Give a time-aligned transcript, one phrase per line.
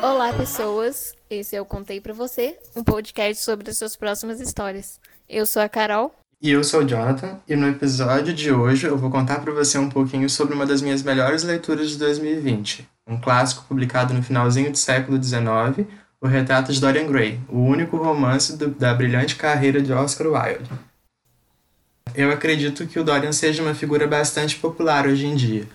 [0.00, 1.16] Olá, pessoas.
[1.28, 5.00] Esse é o Contei Pra Você, um podcast sobre as suas próximas histórias.
[5.28, 6.14] Eu sou a Carol.
[6.40, 9.76] E eu sou o Jonathan, e no episódio de hoje eu vou contar para você
[9.76, 14.70] um pouquinho sobre uma das minhas melhores leituras de 2020, um clássico publicado no finalzinho
[14.70, 15.86] do século XIX,
[16.20, 20.70] O Retrato de Dorian Gray, o único romance do, da brilhante carreira de Oscar Wilde.
[22.14, 25.66] Eu acredito que o Dorian seja uma figura bastante popular hoje em dia,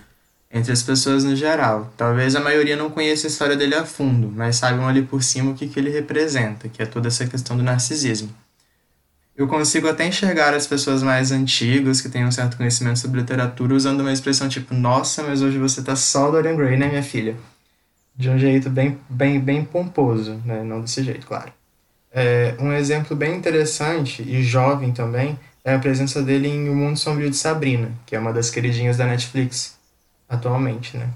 [0.50, 1.92] entre as pessoas no geral.
[1.96, 5.50] Talvez a maioria não conheça a história dele a fundo, mas saibam ali por cima
[5.50, 8.32] o que, que ele representa, que é toda essa questão do narcisismo
[9.36, 13.74] eu consigo até enxergar as pessoas mais antigas que têm um certo conhecimento sobre literatura
[13.74, 17.36] usando uma expressão tipo, nossa, mas hoje você tá só Dorian Gray, né, minha filha?
[18.16, 20.62] De um jeito bem, bem, bem pomposo, né?
[20.62, 21.52] Não desse jeito, claro.
[22.10, 26.98] É, um exemplo bem interessante e jovem também é a presença dele em O Mundo
[26.98, 29.76] Sombrio de Sabrina, que é uma das queridinhas da Netflix
[30.28, 31.10] atualmente, né?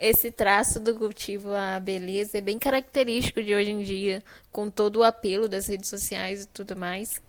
[0.00, 4.96] Esse traço do cultivo à beleza é bem característico de hoje em dia, com todo
[4.96, 7.22] o apelo das redes sociais e tudo mais.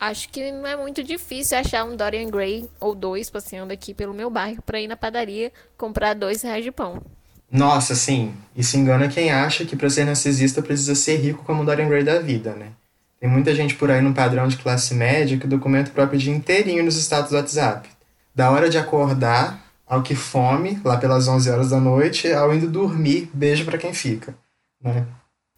[0.00, 4.14] Acho que não é muito difícil achar um Dorian Gray ou dois passeando aqui pelo
[4.14, 7.02] meu bairro para ir na padaria comprar dois reais de pão.
[7.50, 8.34] Nossa, sim.
[8.54, 12.04] Isso engana quem acha que para ser narcisista precisa ser rico como o Dorian Gray
[12.04, 12.72] da vida, né?
[13.20, 16.34] Tem muita gente por aí no padrão de classe média que documenta o próprio dia
[16.34, 17.88] inteirinho nos status do WhatsApp.
[18.34, 22.68] Da hora de acordar, ao que fome, lá pelas 11 horas da noite, ao indo
[22.68, 24.34] dormir, beijo para quem fica,
[24.82, 25.06] né?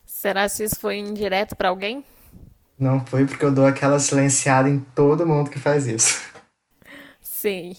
[0.05, 2.05] Será que isso foi indireto para alguém?
[2.79, 6.23] Não foi porque eu dou aquela silenciada em todo mundo que faz isso.
[7.21, 7.77] Sim.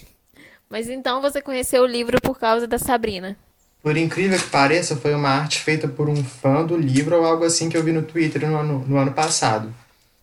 [0.69, 3.37] Mas então você conheceu o livro por causa da Sabrina?
[3.81, 7.45] Por incrível que pareça, foi uma arte feita por um fã do livro ou algo
[7.45, 9.73] assim que eu vi no Twitter no ano, no ano passado.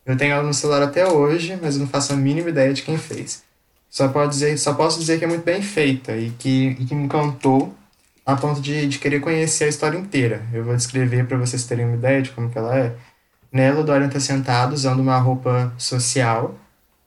[0.05, 2.99] Eu tenho ela no celular até hoje, mas não faço a mínima ideia de quem
[2.99, 3.43] fez.
[3.89, 6.95] Só, pode dizer, só posso dizer que é muito bem feita e que, e que
[6.95, 7.75] me encantou
[8.27, 10.47] a ponto de, de querer conhecer a história inteira.
[10.53, 12.95] Eu vou descrever para vocês terem uma ideia de como que ela é.
[13.51, 16.55] Nela, o Dorian está sentado usando uma roupa social.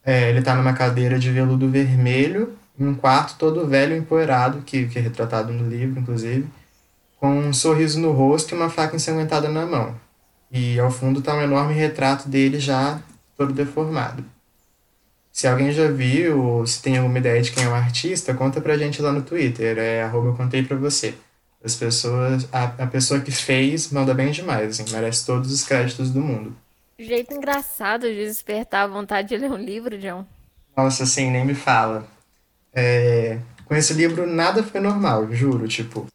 [0.03, 2.53] É, ele está numa cadeira de veludo vermelho,
[2.83, 6.47] um quarto todo velho e empoeirado, que, que é retratado no livro, inclusive,
[7.17, 9.95] com um sorriso no rosto e uma faca ensanguentada na mão.
[10.51, 13.01] E ao fundo está um enorme retrato dele já
[13.37, 14.23] todo deformado.
[15.31, 18.59] Se alguém já viu ou se tem alguma ideia de quem é o artista, conta
[18.59, 21.13] pra gente lá no Twitter, é arroba contei pra você.
[21.63, 26.09] As pessoas, a, a pessoa que fez manda bem demais, assim, merece todos os créditos
[26.09, 26.55] do mundo.
[26.97, 30.25] Jeito engraçado de despertar a vontade de ler um livro, John.
[30.75, 32.05] Nossa, assim, nem me fala.
[32.73, 36.07] É, com esse livro nada foi normal, juro, tipo.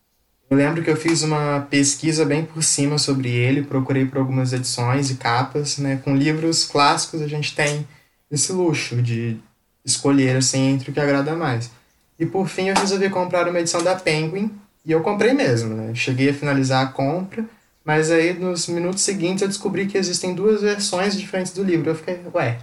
[0.51, 4.53] Eu lembro que eu fiz uma pesquisa bem por cima sobre ele, procurei por algumas
[4.53, 6.01] edições e capas, né?
[6.05, 7.87] Com livros clássicos a gente tem
[8.31, 9.39] esse luxo de
[9.85, 11.71] escolher assim entre o que agrada mais.
[12.19, 14.51] E por fim eu resolvi comprar uma edição da Penguin,
[14.85, 15.95] e eu comprei mesmo, né?
[15.95, 17.45] Cheguei a finalizar a compra,
[17.85, 21.91] mas aí nos minutos seguintes eu descobri que existem duas versões diferentes do livro.
[21.91, 22.59] Eu fiquei, ué,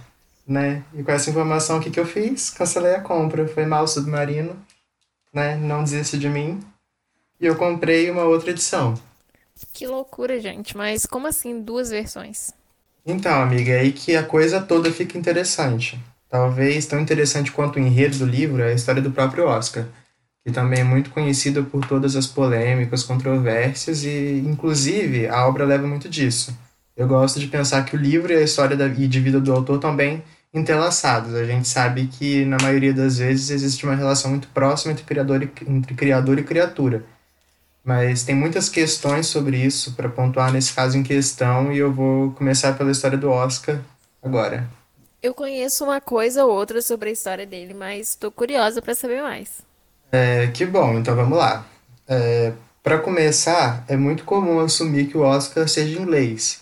[0.46, 0.84] né?
[0.94, 2.50] E com essa informação, o que, que eu fiz?
[2.50, 3.46] Cancelei a compra.
[3.48, 4.56] Foi mal submarino,
[5.32, 5.56] né?
[5.56, 6.60] Não desista de mim.
[7.40, 8.94] E eu comprei uma outra edição.
[9.72, 10.76] Que loucura, gente.
[10.76, 12.52] Mas como assim duas versões?
[13.04, 15.98] Então, amiga, é aí que a coisa toda fica interessante.
[16.28, 19.86] Talvez tão interessante quanto o enredo do livro é a história do próprio Oscar
[20.44, 25.86] que também é muito conhecida por todas as polêmicas, controvérsias e, inclusive, a obra leva
[25.86, 26.56] muito disso.
[26.96, 29.52] Eu gosto de pensar que o livro e a história da, e de vida do
[29.52, 30.22] autor também
[30.52, 31.34] entrelaçados.
[31.34, 35.42] A gente sabe que, na maioria das vezes, existe uma relação muito próxima entre criador
[35.42, 37.04] e, entre criador e criatura.
[37.84, 42.30] Mas tem muitas questões sobre isso para pontuar nesse caso em questão e eu vou
[42.32, 43.80] começar pela história do Oscar
[44.22, 44.68] agora.
[45.20, 49.22] Eu conheço uma coisa ou outra sobre a história dele, mas estou curiosa para saber
[49.22, 49.62] mais.
[50.12, 51.66] É, que bom, então vamos lá.
[52.06, 56.61] É, para começar, é muito comum assumir que o Oscar seja inglês,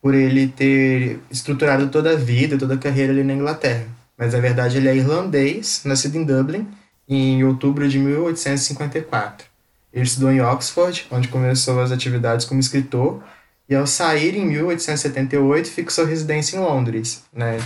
[0.00, 3.86] por ele ter estruturado toda a vida, toda a carreira ali na Inglaterra.
[4.16, 6.66] Mas na verdade ele é irlandês, nascido em Dublin,
[7.08, 9.46] em outubro de 1854.
[9.92, 13.22] Ele estudou em Oxford, onde começou as atividades como escritor,
[13.68, 17.58] e ao sair em 1878 fixou residência em Londres, né?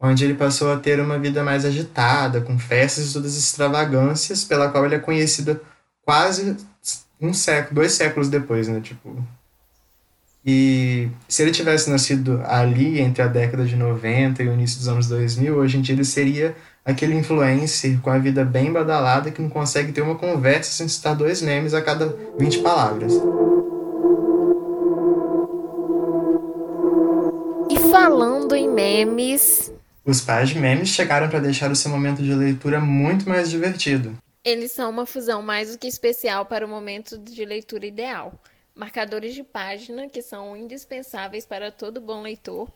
[0.00, 4.44] onde ele passou a ter uma vida mais agitada, com festas e todas as extravagâncias,
[4.44, 5.60] pela qual ele é conhecido
[6.02, 6.56] quase
[7.20, 8.80] um século, dois séculos depois, né?
[8.80, 9.26] Tipo.
[10.44, 14.88] E se ele tivesse nascido ali entre a década de 90 e o início dos
[14.88, 16.54] anos 2000, hoje em dia ele seria
[16.84, 21.14] aquele influencer com a vida bem badalada que não consegue ter uma conversa sem citar
[21.14, 23.12] dois memes a cada 20 palavras.
[27.90, 29.72] falando em memes.
[30.04, 34.16] Os pais de memes chegaram para deixar o seu momento de leitura muito mais divertido.
[34.44, 38.32] Eles são uma fusão mais do que especial para o momento de leitura ideal.
[38.78, 42.68] Marcadores de página que são indispensáveis para todo bom leitor,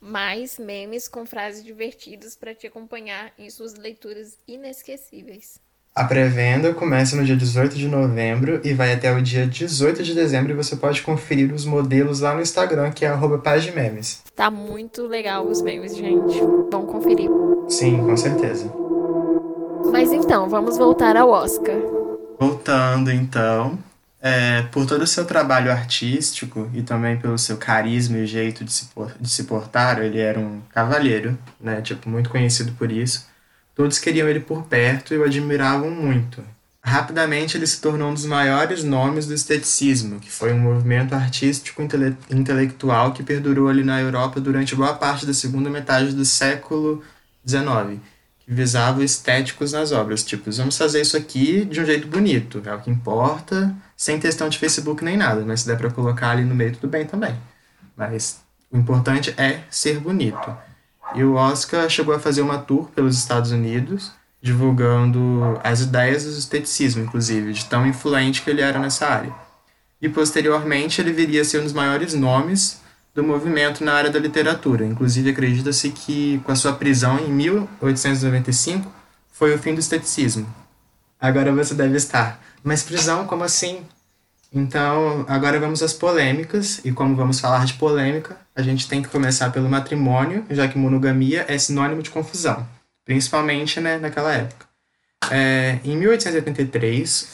[0.00, 5.58] mais memes com frases divertidas para te acompanhar em suas leituras inesquecíveis.
[5.92, 10.14] A pré-venda começa no dia 18 de novembro e vai até o dia 18 de
[10.14, 13.42] dezembro e você pode conferir os modelos lá no Instagram, que é arroba
[13.74, 14.22] memes.
[14.36, 16.38] Tá muito legal os memes, gente.
[16.70, 17.28] Vão conferir.
[17.68, 18.72] Sim, com certeza.
[19.90, 21.76] Mas então, vamos voltar ao Oscar.
[22.38, 23.76] Voltando então,
[24.24, 28.72] é, por todo o seu trabalho artístico e também pelo seu carisma e jeito de
[28.72, 28.88] se,
[29.20, 31.82] de se portar, ele era um cavalheiro, né?
[31.82, 33.26] Tipo, muito conhecido por isso.
[33.74, 36.44] Todos queriam ele por perto e o admiravam muito.
[36.84, 41.82] Rapidamente ele se tornou um dos maiores nomes do esteticismo, que foi um movimento artístico
[41.82, 47.02] intele intelectual que perdurou ali na Europa durante boa parte da segunda metade do século
[47.46, 48.00] XIX,
[48.40, 52.74] que visava estéticos nas obras, tipo, vamos fazer isso aqui de um jeito bonito, é
[52.74, 53.72] o que importa,
[54.02, 56.90] sem textão de Facebook nem nada, mas se der para colocar ali no meio tudo
[56.90, 57.36] bem também.
[57.96, 60.56] Mas o importante é ser bonito.
[61.14, 64.10] E o Oscar chegou a fazer uma tour pelos Estados Unidos,
[64.42, 69.32] divulgando as ideias do esteticismo, inclusive, de tão influente que ele era nessa área.
[70.00, 72.80] E posteriormente ele viria a ser um dos maiores nomes
[73.14, 74.84] do movimento na área da literatura.
[74.84, 78.92] Inclusive, acredita-se que, com a sua prisão em 1895,
[79.30, 80.61] foi o fim do esteticismo.
[81.22, 82.42] Agora você deve estar.
[82.64, 83.86] Mas prisão, como assim?
[84.52, 89.08] Então, agora vamos às polêmicas, e como vamos falar de polêmica, a gente tem que
[89.08, 92.66] começar pelo matrimônio, já que monogamia é sinônimo de confusão,
[93.04, 94.66] principalmente né, naquela época.
[95.30, 97.28] É, em 1883,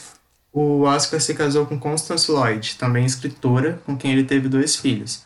[0.53, 5.23] o Oscar se casou com Constance Lloyd, também escritora, com quem ele teve dois filhos.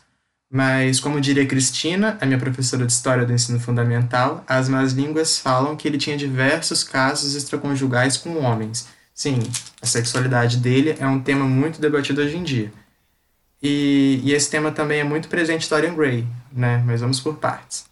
[0.54, 5.38] Mas, como diria Cristina, a minha professora de História do Ensino Fundamental, as más línguas
[5.38, 9.38] falam que ele tinha diversos casos extraconjugais com homens, Sim,
[9.80, 12.72] a sexualidade dele é um tema muito debatido hoje em dia.
[13.62, 16.82] E, e esse tema também é muito presente em Dorian Gray, né?
[16.84, 17.86] Mas vamos por partes.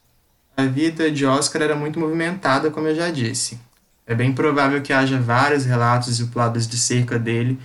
[0.56, 3.58] A vida de Oscar era muito movimentada, como eu já disse.
[4.04, 6.26] É bem provável que haja vários relatos e
[6.66, 7.56] de cerca dele,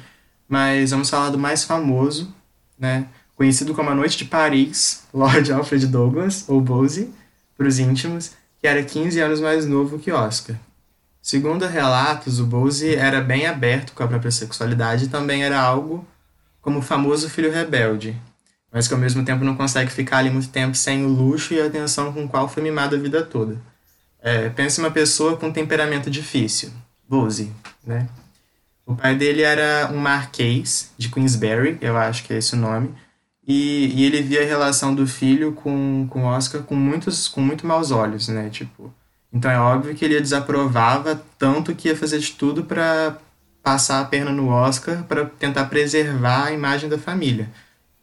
[0.48, 2.34] mas vamos falar do mais famoso,
[2.78, 3.08] né?
[3.38, 7.14] Conhecido como A Noite de Paris, Lord Alfred Douglas, ou Bose,
[7.56, 10.58] para os íntimos, que era 15 anos mais novo que Oscar.
[11.22, 16.08] Segundo relatos, o Bowsy era bem aberto com a própria sexualidade e também era algo
[16.62, 18.16] como o famoso filho rebelde,
[18.72, 21.62] mas que ao mesmo tempo não consegue ficar ali muito tempo sem o luxo e
[21.62, 23.58] a atenção com o qual foi mimado a vida toda.
[24.22, 26.72] É, pense uma pessoa com temperamento difícil,
[27.08, 27.52] Bowsy,
[27.86, 28.08] né?
[28.86, 32.96] O pai dele era um marquês de Queensberry, eu acho que é esse o nome,
[33.48, 37.66] e, e ele via a relação do filho com, com Oscar com muitos com muito
[37.66, 38.50] maus olhos, né?
[38.50, 38.94] Tipo,
[39.32, 43.18] então é óbvio que ele desaprovava tanto que ia fazer de tudo para
[43.64, 47.50] passar a perna no Oscar para tentar preservar a imagem da família,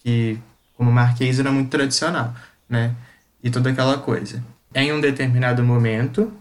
[0.03, 0.39] que
[0.77, 2.35] como Marquês era muito tradicional,
[2.69, 2.95] né?
[3.43, 4.43] E toda aquela coisa.
[4.75, 6.33] Em um determinado momento,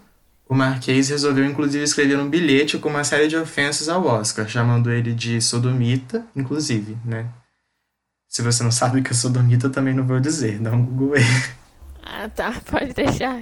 [0.47, 4.89] o Marquês resolveu inclusive escrever um bilhete com uma série de ofensas ao Oscar, chamando
[4.89, 7.27] ele de sodomita, inclusive, né?
[8.33, 11.13] Se você não sabe que é sodomita, eu também não vou dizer, dá um Google
[11.17, 11.23] aí.
[12.01, 13.39] Ah, tá, pode deixar.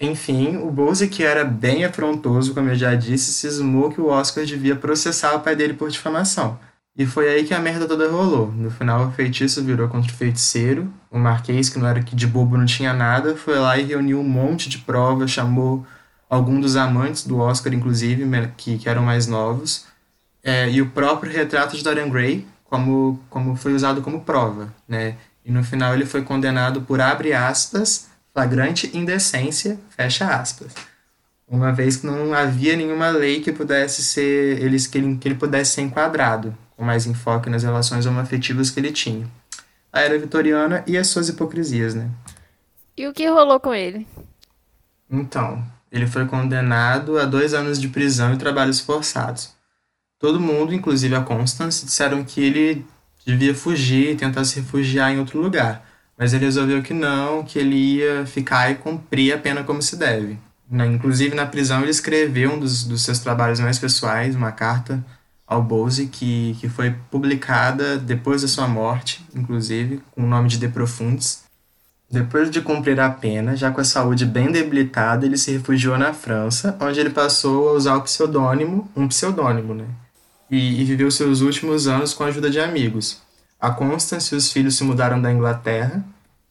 [0.00, 4.44] Enfim, o Bowsy, que era bem afrontoso, como eu já disse, cismou que o Oscar
[4.44, 6.58] devia processar o pai dele por difamação.
[6.96, 8.52] E foi aí que a merda toda rolou.
[8.52, 10.92] No final, o feitiço virou contra o feiticeiro.
[11.10, 14.20] O Marquês, que não era que de bobo não tinha nada, foi lá e reuniu
[14.20, 15.84] um monte de provas, chamou
[16.30, 18.24] algum dos amantes do Oscar, inclusive,
[18.56, 19.86] que, que eram mais novos,
[20.42, 24.74] é, e o próprio retrato de Dorian Gray, como, como foi usado como prova.
[24.88, 25.16] Né?
[25.44, 30.74] E no final ele foi condenado por, abre aspas, flagrante indecência, fecha aspas.
[31.46, 35.36] Uma vez que não havia nenhuma lei que pudesse ser, eles, que, ele, que ele
[35.36, 39.28] pudesse ser enquadrado, com mais enfoque nas relações homoafetivas que ele tinha.
[39.92, 42.10] A era vitoriana e as suas hipocrisias, né?
[42.96, 44.04] E o que rolou com ele?
[45.08, 49.54] Então, ele foi condenado a dois anos de prisão e trabalhos forçados.
[50.18, 52.86] Todo mundo, inclusive a Constance, disseram que ele
[53.26, 55.84] devia fugir tentar se refugiar em outro lugar
[56.16, 59.96] mas ele resolveu que não, que ele ia ficar e cumprir a pena como se
[59.96, 60.38] deve.
[60.70, 65.04] Na, inclusive, na prisão, ele escreveu um dos, dos seus trabalhos mais pessoais, uma carta
[65.46, 70.58] ao Bose, que, que foi publicada depois da sua morte, inclusive, com o nome de
[70.58, 71.44] De Profundis.
[72.10, 76.12] Depois de cumprir a pena, já com a saúde bem debilitada, ele se refugiou na
[76.12, 79.86] França, onde ele passou a usar o pseudônimo, um pseudônimo, né?
[80.50, 83.22] E, e viveu seus últimos anos com a ajuda de amigos.
[83.60, 86.04] A Constance e os filhos se mudaram da Inglaterra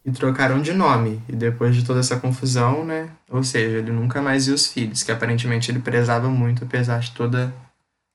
[0.06, 1.22] e trocaram de nome.
[1.30, 3.10] E depois de toda essa confusão, né?
[3.30, 7.12] Ou seja, ele nunca mais viu os filhos, que aparentemente ele prezava muito, apesar de
[7.12, 7.54] toda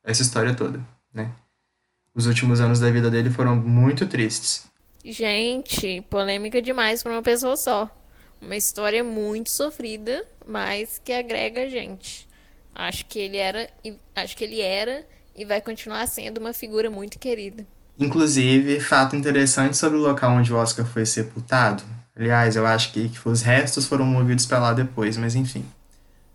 [0.05, 0.81] essa história toda,
[1.13, 1.31] né?
[2.15, 4.67] Os últimos anos da vida dele foram muito tristes.
[5.05, 7.89] Gente, polêmica demais para uma pessoa só.
[8.43, 12.27] Uma história muito sofrida, mas que agrega gente.
[12.75, 13.69] Acho que ele era,
[14.15, 15.07] acho que ele era
[15.39, 17.65] e vai continuar sendo uma figura muito querida.
[17.99, 21.83] Inclusive, fato interessante sobre o local onde o Oscar foi sepultado.
[22.17, 25.65] Aliás, eu acho que, que os restos foram movidos para lá depois, mas enfim.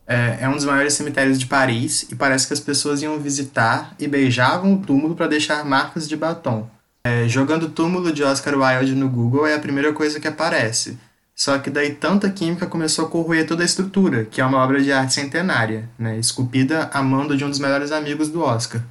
[0.08, 3.94] É, é, um dos maiores cemitérios de Paris e parece que as pessoas iam visitar
[4.00, 6.70] e beijavam o túmulo para deixar marcas de batom.
[7.06, 10.98] É, jogando o túmulo de Oscar Wilde no Google é a primeira coisa que aparece.
[11.36, 14.82] Só que daí tanta química começou a corroer toda a estrutura, que é uma obra
[14.82, 18.82] de arte centenária, né, esculpida a mando de um dos melhores amigos do Oscar.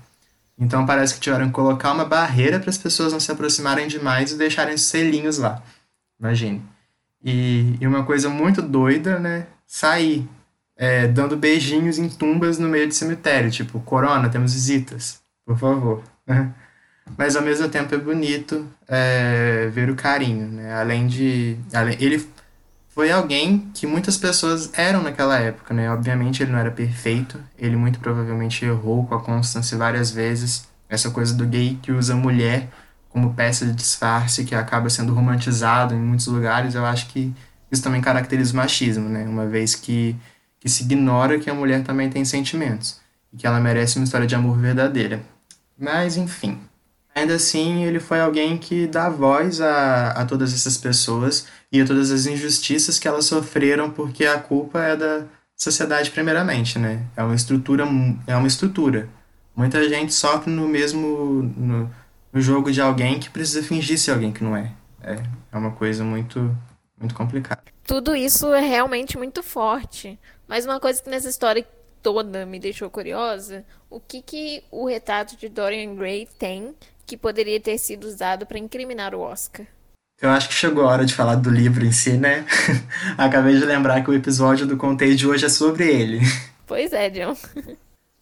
[0.58, 4.32] Então parece que tiveram que colocar uma barreira para as pessoas não se aproximarem demais
[4.32, 5.62] e deixarem selinhos lá.
[6.20, 6.62] Imagine.
[7.24, 9.46] E, e uma coisa muito doida, né?
[9.66, 10.28] Sair
[10.76, 16.02] é, dando beijinhos em tumbas no meio de cemitério, tipo, Corona, temos visitas, por favor.
[17.16, 20.74] Mas ao mesmo tempo é bonito é, ver o carinho, né?
[20.74, 21.56] Além de.
[21.72, 22.26] Além, ele
[22.94, 25.90] foi alguém que muitas pessoas eram naquela época, né?
[25.90, 30.68] Obviamente ele não era perfeito, ele muito provavelmente errou com a Constance várias vezes.
[30.88, 32.68] Essa coisa do gay que usa mulher
[33.08, 37.32] como peça de disfarce, que acaba sendo romantizado em muitos lugares, eu acho que
[37.70, 39.24] isso também caracteriza o machismo, né?
[39.24, 40.14] Uma vez que,
[40.60, 43.00] que se ignora que a mulher também tem sentimentos
[43.32, 45.22] e que ela merece uma história de amor verdadeira.
[45.78, 46.60] Mas, enfim.
[47.14, 51.86] Ainda assim, ele foi alguém que dá voz a, a todas essas pessoas e a
[51.86, 55.24] todas as injustiças que elas sofreram, porque a culpa é da
[55.56, 57.04] sociedade primeiramente, né?
[57.16, 57.84] É uma estrutura,
[58.26, 59.08] é uma estrutura.
[59.54, 61.90] Muita gente sofre no mesmo no,
[62.32, 64.72] no jogo de alguém que precisa fingir ser alguém que não é.
[65.02, 65.18] É,
[65.52, 66.56] é uma coisa muito
[66.98, 67.62] muito complicada.
[67.84, 70.18] Tudo isso é realmente muito forte.
[70.48, 71.66] Mas uma coisa que nessa história
[72.02, 76.74] toda me deixou curiosa, o que que o retrato de Dorian Gray tem
[77.06, 79.66] que poderia ter sido usado para incriminar o Oscar.
[80.20, 82.44] Eu acho que chegou a hora de falar do livro em si, né?
[83.18, 86.20] Acabei de lembrar que o episódio do Contei de hoje é sobre ele.
[86.64, 87.36] Pois é, John.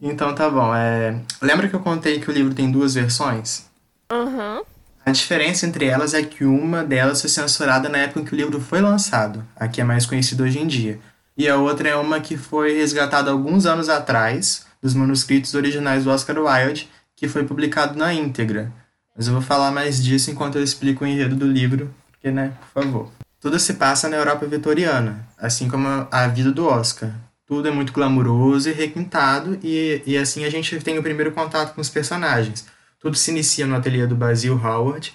[0.00, 0.74] Então tá bom.
[0.74, 1.20] É...
[1.40, 3.66] Lembra que eu contei que o livro tem duas versões?
[4.10, 4.56] Aham.
[4.56, 4.64] Uhum.
[5.04, 8.36] A diferença entre elas é que uma delas foi censurada na época em que o
[8.36, 11.00] livro foi lançado, a que é mais conhecida hoje em dia.
[11.36, 16.10] E a outra é uma que foi resgatada alguns anos atrás, dos manuscritos originais do
[16.10, 16.88] Oscar Wilde,
[17.20, 18.72] que foi publicado na íntegra.
[19.14, 22.54] Mas eu vou falar mais disso enquanto eu explico o enredo do livro, porque, né,
[22.58, 23.12] por favor.
[23.38, 27.12] Tudo se passa na Europa vitoriana, assim como a vida do Oscar.
[27.46, 31.74] Tudo é muito glamuroso e requintado, e, e assim a gente tem o primeiro contato
[31.74, 32.66] com os personagens.
[32.98, 35.12] Tudo se inicia no ateliê do Basil Howard.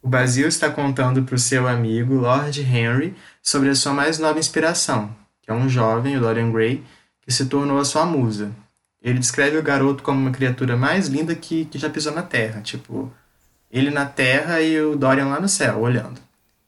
[0.00, 4.38] O Basil está contando para o seu amigo, Lord Henry, sobre a sua mais nova
[4.38, 6.82] inspiração, que é um jovem, o Dorian Gray,
[7.20, 8.52] que se tornou a sua musa.
[9.02, 12.60] Ele descreve o garoto como uma criatura mais linda que, que já pisou na Terra.
[12.60, 13.12] Tipo,
[13.70, 16.20] ele na Terra e o Dorian lá no céu, olhando.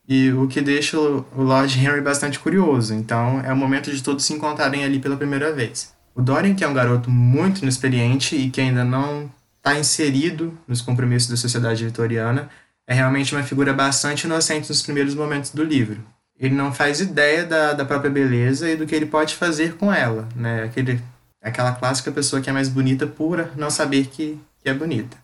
[0.08, 2.92] E o que deixa o Lord Henry bastante curioso.
[2.92, 5.94] Então, é o momento de todos se encontrarem ali pela primeira vez.
[6.14, 10.82] O Dorian, que é um garoto muito inexperiente e que ainda não está inserido nos
[10.82, 12.50] compromissos da sociedade vitoriana,
[12.86, 16.00] é realmente uma figura bastante inocente nos primeiros momentos do livro.
[16.38, 19.92] Ele não faz ideia da, da própria beleza e do que ele pode fazer com
[19.92, 20.64] ela, né?
[20.64, 21.00] Aquele
[21.44, 25.16] aquela clássica pessoa que é mais bonita por não saber que, que é bonita.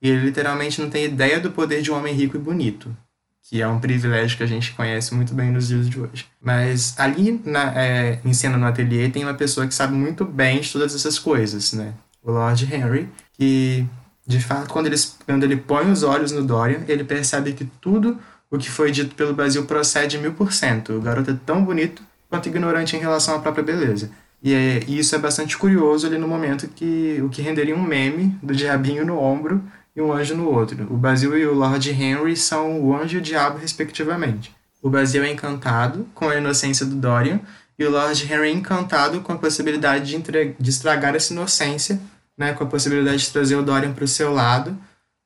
[0.00, 2.94] E ele literalmente não tem ideia do poder de um homem rico e bonito,
[3.42, 6.26] que é um privilégio que a gente conhece muito bem nos dias de hoje.
[6.40, 10.60] Mas ali na, é, em cena no ateliê tem uma pessoa que sabe muito bem
[10.60, 11.94] de todas essas coisas, né?
[12.22, 13.86] O Lord Henry, que
[14.26, 18.18] de fato, quando ele, quando ele põe os olhos no Dorian, ele percebe que tudo
[18.50, 20.94] o que foi dito pelo Brasil procede mil por cento.
[20.94, 24.10] O garoto é tão bonito quanto ignorante em relação à própria beleza.
[24.44, 27.82] E, é, e isso é bastante curioso ali no momento que o que renderia um
[27.82, 29.64] meme do diabinho no ombro
[29.96, 30.86] e um anjo no outro.
[30.92, 34.54] O Basil e o Lord Henry são o anjo e o diabo, respectivamente.
[34.82, 37.40] O Basil é encantado com a inocência do Dorian
[37.78, 40.54] e o Lord Henry é encantado com a possibilidade de, entre...
[40.60, 41.98] de estragar essa inocência,
[42.36, 44.76] né, com a possibilidade de trazer o Dorian para o seu lado,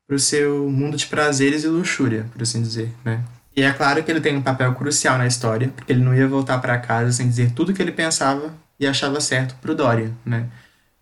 [0.07, 3.25] para o seu mundo de prazeres e luxúria, por assim dizer, né?
[3.57, 6.29] E é claro que ele tem um papel crucial na história, porque ele não ia
[6.29, 9.75] voltar para casa sem dizer tudo o que ele pensava e achava certo para o
[9.75, 10.47] Dorian, né?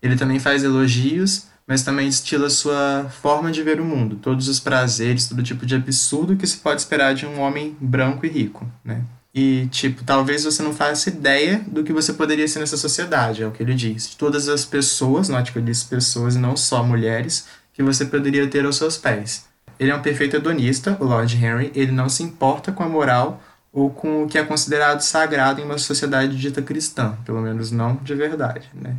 [0.01, 4.59] Ele também faz elogios, mas também estila sua forma de ver o mundo, todos os
[4.59, 8.65] prazeres, todo tipo de absurdo que se pode esperar de um homem branco e rico,
[8.83, 9.03] né?
[9.33, 13.47] E, tipo, talvez você não faça ideia do que você poderia ser nessa sociedade, é
[13.47, 14.15] o que ele diz.
[14.15, 18.47] Todas as pessoas, note que ele diz pessoas e não só mulheres, que você poderia
[18.47, 19.45] ter aos seus pés.
[19.79, 23.39] Ele é um perfeito hedonista, o Lord Henry, ele não se importa com a moral
[23.71, 27.95] ou com o que é considerado sagrado em uma sociedade dita cristã, pelo menos não
[27.95, 28.95] de verdade, né?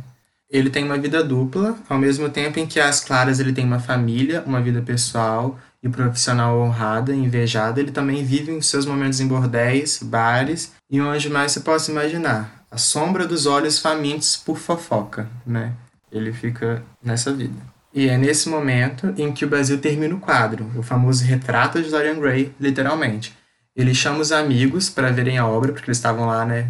[0.49, 3.79] Ele tem uma vida dupla, ao mesmo tempo em que as claras ele tem uma
[3.79, 9.27] família, uma vida pessoal e profissional honrada, invejada, ele também vive os seus momentos em
[9.27, 15.27] bordéis, bares e onde mais se possa imaginar, a sombra dos olhos famintos por fofoca,
[15.45, 15.73] né?
[16.11, 17.61] Ele fica nessa vida.
[17.93, 21.89] E é nesse momento em que o Brasil termina o quadro, o famoso retrato de
[21.89, 23.35] Dorian Gray, literalmente.
[23.79, 26.69] Ele chama os amigos para verem a obra, porque eles estavam lá, né,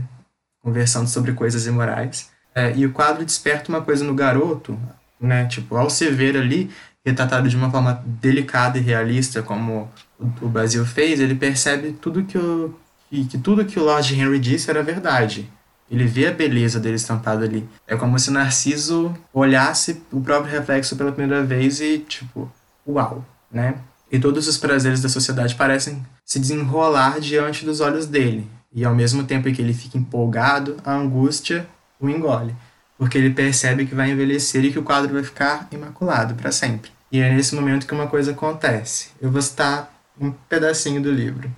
[0.61, 2.29] conversando sobre coisas imorais.
[2.53, 4.79] É, e o quadro desperta uma coisa no garoto,
[5.19, 6.69] né, tipo, ao se ver ali,
[7.03, 9.89] retratado de uma forma delicada e realista, como
[10.19, 12.77] o, o fez, ele percebe tudo que, o,
[13.09, 15.49] que, que tudo que o Lord Henry disse era verdade.
[15.89, 17.67] Ele vê a beleza dele estampado ali.
[17.87, 22.51] É como se Narciso olhasse o próprio reflexo pela primeira vez e, tipo,
[22.87, 23.79] uau, né?
[24.11, 28.49] E todos os prazeres da sociedade parecem se desenrolar diante dos olhos dele.
[28.73, 31.67] E ao mesmo tempo que ele fica empolgado, a angústia
[31.99, 32.55] o engole.
[32.97, 36.91] Porque ele percebe que vai envelhecer e que o quadro vai ficar imaculado para sempre.
[37.11, 39.09] E é nesse momento que uma coisa acontece.
[39.21, 41.49] Eu vou citar um pedacinho do livro.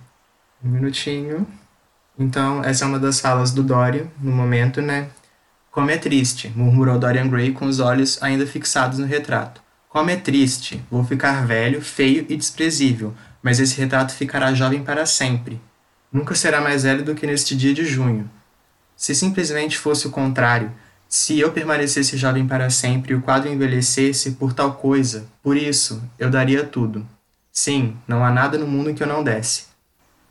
[0.64, 1.48] Um minutinho.
[2.18, 5.10] Então, essa é uma das falas do Dorian, no momento, né?
[5.72, 9.62] Como é triste, murmurou Dorian Gray com os olhos ainda fixados no retrato.
[9.92, 15.06] Como é triste, vou ficar velho, feio e desprezível, mas esse retrato ficará jovem para
[15.06, 15.60] sempre.
[16.10, 18.32] Nunca será mais velho do que neste dia de junho.
[18.96, 20.72] Se simplesmente fosse o contrário,
[21.10, 26.02] se eu permanecesse jovem para sempre e o quadro envelhecesse por tal coisa, por isso,
[26.18, 27.06] eu daria tudo.
[27.52, 29.66] Sim, não há nada no mundo que eu não desse.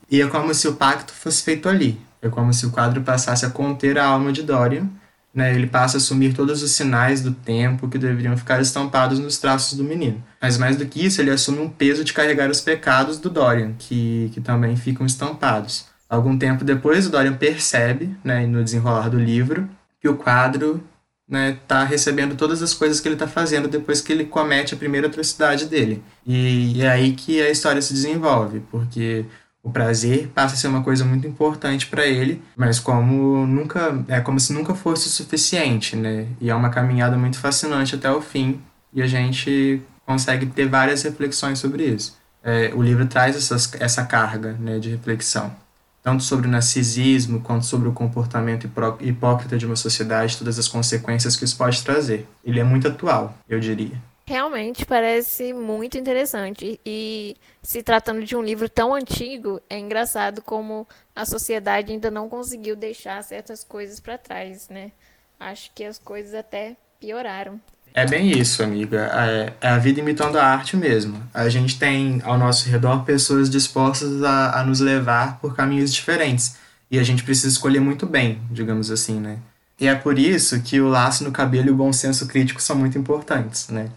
[0.09, 2.01] E é como se o pacto fosse feito ali.
[2.19, 4.89] É como se o quadro passasse a conter a alma de Dorian.
[5.33, 5.55] Né?
[5.55, 9.77] Ele passa a assumir todos os sinais do tempo que deveriam ficar estampados nos traços
[9.77, 10.21] do menino.
[10.41, 13.73] Mas mais do que isso, ele assume um peso de carregar os pecados do Dorian,
[13.77, 15.85] que, que também ficam estampados.
[16.09, 19.69] Algum tempo depois, o Dorian percebe, né, no desenrolar do livro,
[20.01, 20.83] que o quadro
[21.31, 24.77] né, tá recebendo todas as coisas que ele está fazendo depois que ele comete a
[24.77, 26.03] primeira atrocidade dele.
[26.27, 29.25] E é aí que a história se desenvolve, porque
[29.63, 34.19] o prazer passa a ser uma coisa muito importante para ele, mas como nunca é
[34.19, 36.27] como se nunca fosse o suficiente, né?
[36.39, 38.59] E é uma caminhada muito fascinante até o fim
[38.93, 42.17] e a gente consegue ter várias reflexões sobre isso.
[42.43, 45.53] É, o livro traz essas, essa carga né, de reflexão,
[46.01, 48.67] tanto sobre o narcisismo quanto sobre o comportamento
[48.99, 52.27] hipócrita de uma sociedade, todas as consequências que isso pode trazer.
[52.43, 54.01] Ele é muito atual, eu diria.
[54.31, 56.79] Realmente parece muito interessante.
[56.85, 62.29] E se tratando de um livro tão antigo, é engraçado como a sociedade ainda não
[62.29, 64.93] conseguiu deixar certas coisas para trás, né?
[65.37, 67.59] Acho que as coisas até pioraram.
[67.93, 69.11] É bem isso, amiga.
[69.13, 71.21] É, é a vida imitando a arte mesmo.
[71.33, 76.55] A gente tem ao nosso redor pessoas dispostas a, a nos levar por caminhos diferentes.
[76.89, 79.39] E a gente precisa escolher muito bem, digamos assim, né?
[79.77, 82.77] E é por isso que o laço no cabelo e o bom senso crítico são
[82.77, 83.89] muito importantes, né?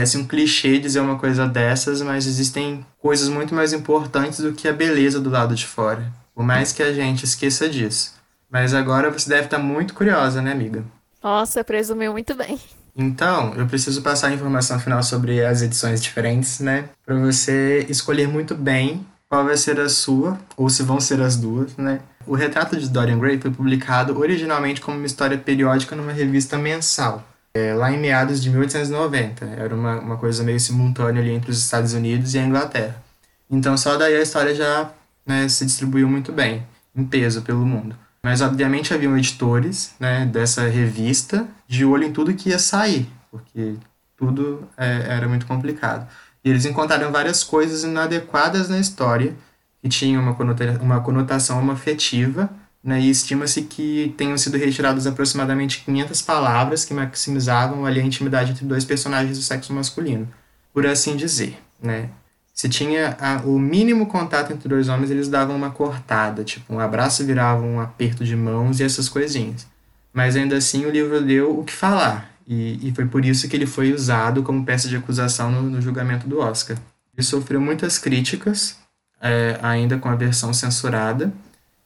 [0.00, 4.66] Parece um clichê dizer uma coisa dessas, mas existem coisas muito mais importantes do que
[4.66, 6.10] a beleza do lado de fora.
[6.34, 8.14] Por mais que a gente esqueça disso.
[8.50, 10.82] Mas agora você deve estar muito curiosa, né, amiga?
[11.22, 12.58] Nossa, presumiu muito bem.
[12.96, 16.88] Então, eu preciso passar a informação final sobre as edições diferentes, né?
[17.04, 21.36] Para você escolher muito bem qual vai ser a sua, ou se vão ser as
[21.36, 22.00] duas, né?
[22.26, 27.22] O retrato de Dorian Gray foi publicado originalmente como uma história periódica numa revista mensal
[27.54, 29.44] é, lá em meados de 1890.
[29.44, 33.02] Era uma, uma coisa meio simultânea ali entre os Estados Unidos e a Inglaterra.
[33.50, 34.90] Então só daí a história já
[35.26, 37.96] né, se distribuiu muito bem, em peso pelo mundo.
[38.22, 43.74] Mas obviamente haviam editores né, dessa revista de olho em tudo que ia sair, porque
[44.16, 46.06] tudo é, era muito complicado.
[46.44, 49.34] E eles encontraram várias coisas inadequadas na história,
[49.82, 52.50] que tinham uma, conota uma conotação afetiva
[52.82, 58.52] né, e estima-se que tenham sido retiradas aproximadamente 500 palavras que maximizavam ali a intimidade
[58.52, 60.26] entre dois personagens do sexo masculino,
[60.72, 61.58] por assim dizer.
[61.80, 62.08] Né?
[62.54, 66.80] Se tinha a, o mínimo contato entre dois homens, eles davam uma cortada, tipo um
[66.80, 69.66] abraço virava um aperto de mãos e essas coisinhas.
[70.12, 73.54] Mas ainda assim o livro deu o que falar, e, e foi por isso que
[73.54, 76.76] ele foi usado como peça de acusação no, no julgamento do Oscar.
[77.16, 78.76] Ele sofreu muitas críticas,
[79.20, 81.32] é, ainda com a versão censurada,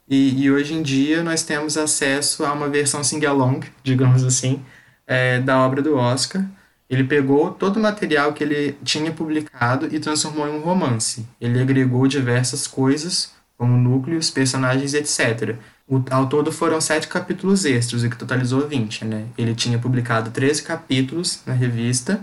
[0.09, 4.63] e, e, hoje em dia nós temos acesso a uma versão sing-along, digamos assim,
[5.07, 6.45] é, da obra do Oscar.
[6.89, 11.27] Ele pegou todo o material que ele tinha publicado e transformou em um romance.
[11.41, 15.57] Ele agregou diversas coisas, como núcleos, personagens, etc.
[15.89, 19.07] O, ao todo foram sete capítulos extras, o que totalizou 20.
[19.07, 19.27] Né?
[19.39, 22.21] Ele tinha publicado 13 capítulos na revista,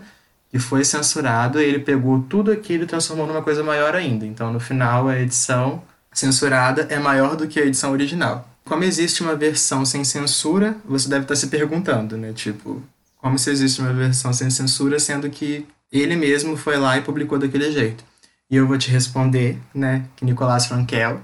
[0.52, 4.26] que foi censurado, e ele pegou tudo aquilo e transformou numa coisa maior ainda.
[4.26, 5.82] Então, no final, a edição
[6.14, 8.48] censurada é maior do que a edição original.
[8.66, 12.32] Como existe uma versão sem censura, você deve estar se perguntando, né?
[12.34, 12.82] Tipo,
[13.18, 17.38] como se existe uma versão sem censura, sendo que ele mesmo foi lá e publicou
[17.38, 18.04] daquele jeito.
[18.50, 21.22] E eu vou te responder, né, que Nicolás Frankel,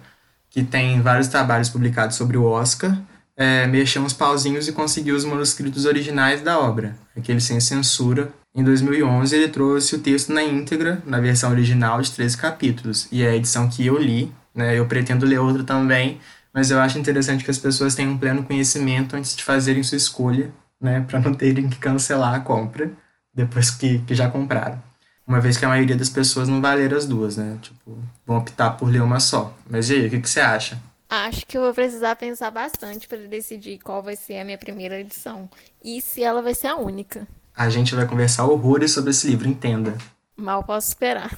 [0.49, 2.97] que tem vários trabalhos publicados sobre o Oscar,
[3.35, 8.31] é, mexeu uns pauzinhos e conseguiu os manuscritos originais da obra, aquele sem censura.
[8.55, 13.21] Em 2011, ele trouxe o texto na íntegra, na versão original de 13 capítulos, e
[13.21, 16.19] é a edição que eu li, né, eu pretendo ler outra também,
[16.51, 19.97] mas eu acho interessante que as pessoas tenham um pleno conhecimento antes de fazerem sua
[19.97, 22.91] escolha, né, para não terem que cancelar a compra
[23.33, 24.81] depois que, que já compraram.
[25.27, 27.57] Uma vez que a maioria das pessoas não vai ler as duas, né?
[27.61, 29.53] Tipo, vão optar por ler uma só.
[29.69, 30.81] Mas e aí, o que, que você acha?
[31.09, 34.99] Acho que eu vou precisar pensar bastante para decidir qual vai ser a minha primeira
[34.99, 35.49] edição
[35.83, 37.27] e se ela vai ser a única.
[37.55, 39.97] A gente vai conversar horrores sobre esse livro, entenda.
[40.37, 41.37] Mal posso esperar.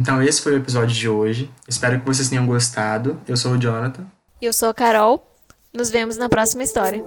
[0.00, 1.50] Então, esse foi o episódio de hoje.
[1.66, 3.20] Espero que vocês tenham gostado.
[3.26, 4.04] Eu sou o Jonathan.
[4.40, 5.26] E eu sou a Carol.
[5.74, 7.02] Nos vemos na próxima história.